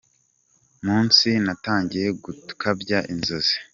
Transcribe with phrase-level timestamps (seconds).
[0.85, 3.55] munsi Natangiye gukabya inzozi.